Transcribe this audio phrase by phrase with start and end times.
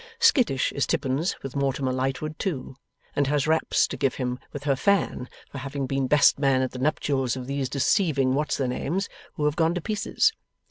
[0.17, 2.75] Skittish is Tippins with Mortimer Lightwood too,
[3.15, 6.71] and has raps to give him with her fan for having been best man at
[6.71, 10.33] the nuptials of these deceiving what's their names who have gone to pieces.